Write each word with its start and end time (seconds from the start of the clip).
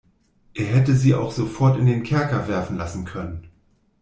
Er 0.55 0.65
hätte 0.65 0.95
sie 0.95 1.13
auch 1.13 1.31
sofort 1.31 1.77
in 1.77 1.85
den 1.85 2.01
Kerker 2.01 2.47
werfen 2.47 2.75
lassen 2.75 3.05
können. 3.05 3.51